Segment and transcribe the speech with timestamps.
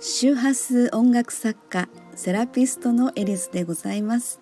[0.00, 4.40] 周波数音楽作家セラピストのエリスでございます。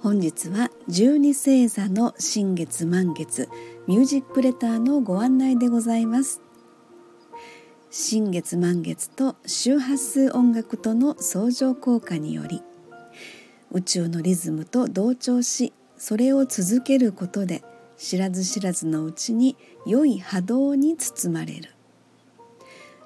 [0.00, 3.50] 本日は十二星座の新月満月
[3.86, 6.40] ミュージックレターのご案内でございます。
[7.90, 12.62] 新月満月と周波数音楽との相乗効果により
[13.72, 17.62] 宇宙のリズムと同調しそれを続けることで
[18.02, 21.74] 知らず知らずのうちに良い波動に包まれる。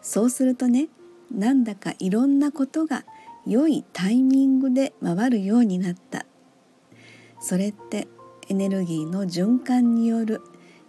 [0.00, 0.88] そうするとね
[1.34, 3.04] なんだかいろんなことが
[3.44, 6.24] 良いタイミングで回るようになった。
[7.40, 8.06] それって
[8.48, 10.40] エネルギーの循環による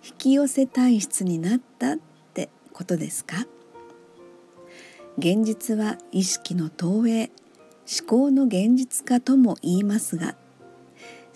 [0.08, 1.98] 引き寄せ体質になったっ
[2.36, 3.48] てことですか？
[5.18, 7.32] 現実は意識の投影
[7.90, 10.36] 思考の現実化とも言いますが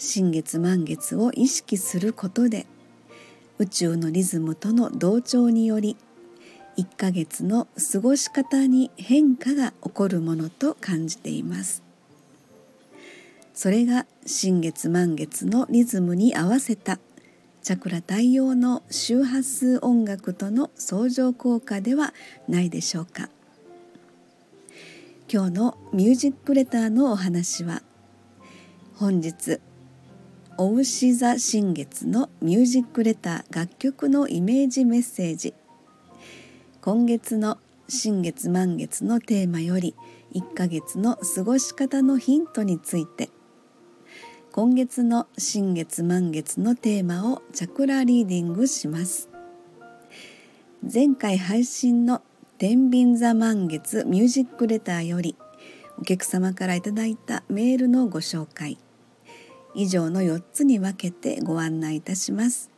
[0.04, 2.66] 新月満月を意識することで
[3.60, 5.96] 宇宙のリズムとの同調により
[6.76, 11.84] 1ヶ月の過ごし方に変化が起こるものと感じています。
[13.54, 16.98] それが新月満月のリズムに合わせた
[17.62, 22.16] チャクラ対応の周波数音楽との相乗効果では
[22.48, 23.30] ないでしょうか。
[25.32, 27.84] 今日のミュージックレターのお話は
[28.96, 29.62] 本日
[30.58, 35.54] お牛座新月のミュージックレター楽曲のイメージメッセージ。
[36.82, 39.96] 今月の新月満月のテーマより
[40.34, 43.30] 1ヶ月の過ごし方のヒントについて。
[44.52, 49.30] 今月の新月満月のテーマをチャクラリーディングします。
[50.82, 52.22] 前回配信の
[52.58, 55.36] 天秤座満月ミュージックレターより
[55.98, 58.78] お客様からいただいたメールのご紹介。
[59.74, 62.70] 以上の4つに分けてご案内いたします。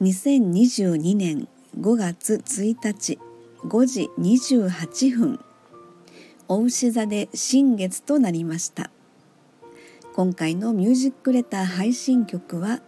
[0.00, 3.18] 2022年5月1日
[3.64, 5.40] 5時28分
[6.46, 8.90] お牛座で新月となりました。
[10.14, 12.80] 今回のミュージックレター配信曲は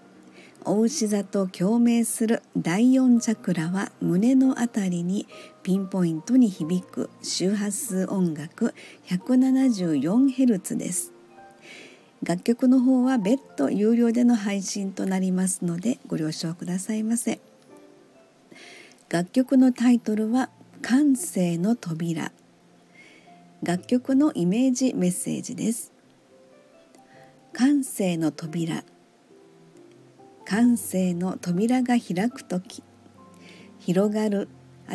[0.64, 5.26] お牛座と共鳴する第4チャクラは胸のあたりに
[5.62, 8.75] ピンポイントに響く周波数音楽
[9.06, 11.19] 174Hz です。
[12.22, 17.41] 楽曲の方は別途有料での配信となりますのでご了承くださいませ。
[19.08, 20.50] 楽曲のタイトルは
[20.82, 22.32] 感性の扉。
[23.62, 25.92] 楽曲のイメージメッセージです。
[27.53, 28.84] 感性の扉。
[30.44, 32.82] 感性の扉が開く時。
[33.78, 34.48] 広がる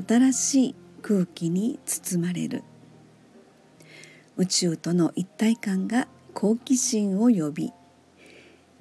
[0.08, 2.64] 新しい空気に包まれる。
[4.38, 7.72] 宇宙との一体感が好奇心を呼び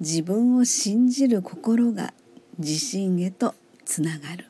[0.01, 2.13] 自分を信じる心が
[2.59, 3.55] 自信へと
[3.85, 4.45] つながる。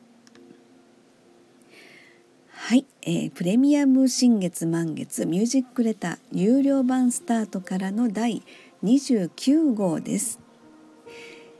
[2.50, 8.42] はい、えー、プレミアム新月満月ミュージックレター有料版スタートからの第
[8.84, 10.40] 29号です。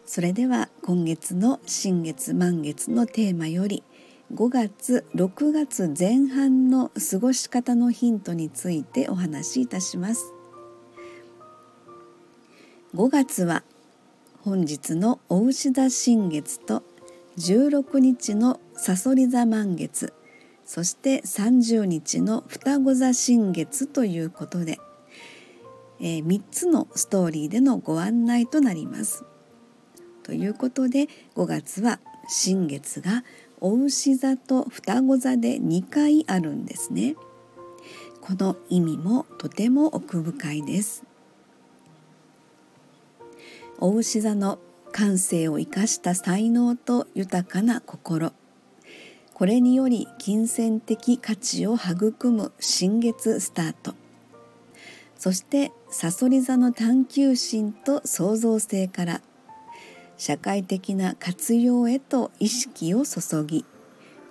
[0.04, 3.84] それでは今月の新月満月のテーマより
[4.34, 10.35] 5月6月前半の過ごし方のヒントについてお話しいたします。
[12.96, 13.64] 5月は
[14.42, 16.82] 本日のお牛座新月と
[17.38, 20.14] 16日のさそり座満月
[20.64, 24.80] そして30日の双子座新月ということで、
[26.00, 29.26] えー、3つのストーリーでのご案内となります。
[30.24, 33.26] ということで5月は新月が
[33.60, 37.18] お牛座と双子座で2回あるんですね。
[38.22, 41.04] この意味もとても奥深いです。
[43.80, 44.60] お牛座の
[44.92, 48.32] 感性を生かした才能と豊かな心。
[49.34, 53.94] これにより金銭的価値を育む新月スタート。
[55.18, 59.22] そしてさそり座の探求心と創造性から
[60.18, 63.66] 社会的な活用へと意識を注ぎ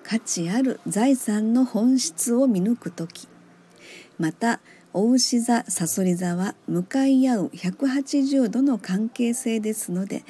[0.03, 3.29] 価値ある財産の本質を見抜く時
[4.19, 4.61] また
[4.97, 10.25] お牛座さそり座は向かい合う180度の関係性ですので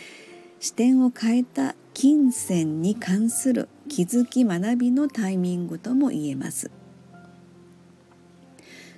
[0.58, 6.70] 視点を変えた金銭に関する気づき学びのタイミングとも言えます。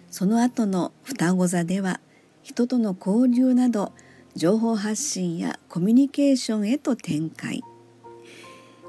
[0.09, 2.01] その後の双子座では
[2.45, 3.93] 人との交流など
[4.37, 7.65] 情報発信やコミュニケーションへと展開。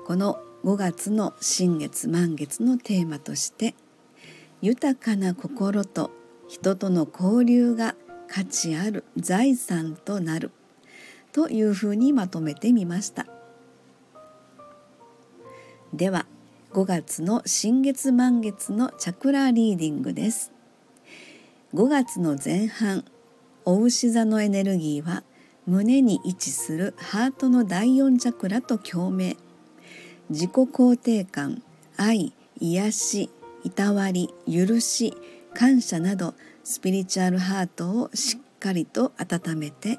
[0.06, 3.74] この5月の新月満月のテーマとして
[4.62, 6.12] 豊かな心と
[6.48, 7.96] 人との交流が
[8.28, 10.52] 価値ある財産となる。
[11.38, 13.28] というふうにまとめてみました。
[15.94, 16.26] では
[16.74, 20.52] 5月の新月満月のチャクラリーディングです。
[21.76, 23.06] 5月の前半
[23.66, 25.24] お牛座のエネルギーは
[25.68, 29.38] 胸に位置するハートの第4チャクラと共鳴。
[30.32, 31.62] 自己肯定感
[31.98, 33.30] 愛癒し
[33.64, 35.16] いたわり許し
[35.58, 39.98] 感謝などスピリチュアルハートをしっかりと温めて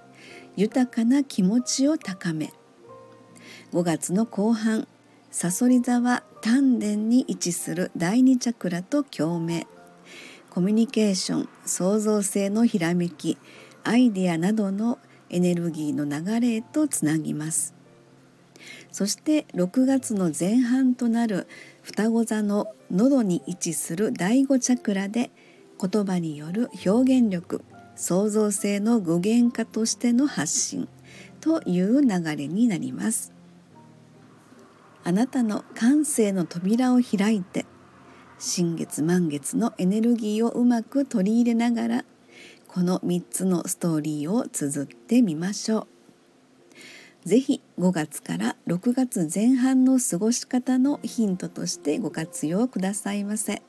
[0.54, 2.52] 豊かな気持ちを高め
[3.72, 4.86] 5月の後半
[5.32, 9.66] さそり座は丹田に位置する第二チャクラと共鳴。
[10.48, 13.36] コミュニケーション創造性のひらめき
[13.82, 17.74] アイデアなどのエネルギーの流れへとつなぎます。
[18.90, 21.46] そして6月の前半となる
[21.82, 25.30] 双子座の喉に位置する第5チャクラで
[25.80, 27.64] 言葉による表現力
[27.94, 30.88] 創造性の具現化としての発信
[31.40, 33.32] という流れになります
[35.04, 37.64] あなたの感性の扉を開いて
[38.38, 42.04] 新月満月のエネルギーをうまく取り入れながら
[42.68, 45.88] この3つのストーリーを綴ってみましょ
[47.24, 47.28] う。
[47.28, 53.62] ぜひ5月から6月前半の過ごし方のヒントとしてご活用くださいませ。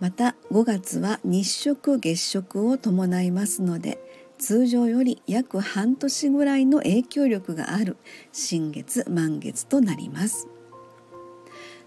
[0.00, 3.98] また5月は日食月食を伴いますので
[4.38, 7.96] 通常より約半年ぐらいの影響力がある
[8.32, 10.48] 新月満月となります。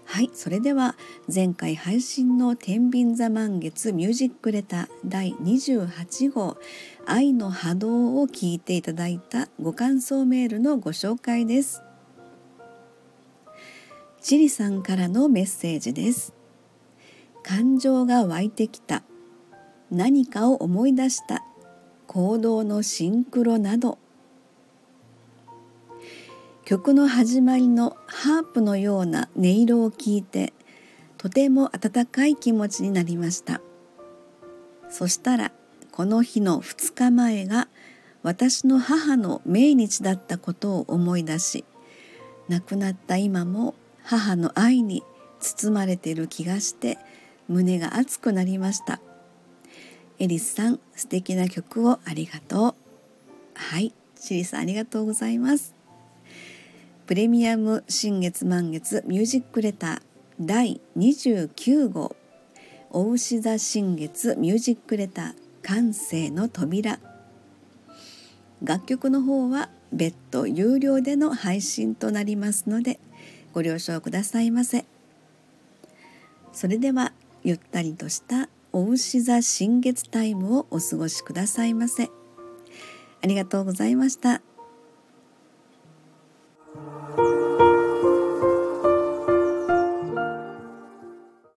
[0.04, 0.96] はいそれでは
[1.32, 6.56] 前回配信の天秤座満月ミュージックレター第28号
[7.04, 11.82] 愛の波動を聞いていただいたご感想メールのご紹介です。
[14.22, 16.32] チリさんからのメッセージです。
[17.48, 19.04] 感情が湧いてきた。
[19.90, 21.46] 何かを思い出した。
[22.06, 23.96] 行動のシンクロなど。
[26.66, 30.52] 曲の始まりのハープのような音色を聞いて
[31.16, 33.62] とても温かい気持ちになりました。
[34.90, 35.52] そしたら
[35.90, 37.68] この日の2日前が
[38.22, 41.64] 私の母の命日だったことを思い出し
[42.50, 45.02] 亡くなった今も母の愛に
[45.40, 46.98] 包まれている気がして
[47.48, 49.00] 胸が熱くなりました。
[50.18, 52.74] エリスさん素敵な曲をありがとう。
[53.54, 55.74] はいシリさんありがとうございます。
[57.06, 60.00] プレミアム新月満月ミュージックレター
[60.40, 62.14] 第29号。
[62.90, 66.98] お牛座新月ミュージックレター感性の扉。
[68.62, 72.98] 楽曲の方は別途有料での配信となりますので
[73.54, 74.84] ご了承くださいませ。
[76.52, 77.12] それでは
[77.44, 82.10] ゆったりとしたお牛座新月タイムをお過ごしくださいませ。
[83.22, 84.42] ありがとうございました。